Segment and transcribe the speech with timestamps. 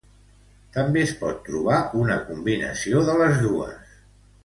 [0.77, 3.97] També es pot trobar una combinació de les dues.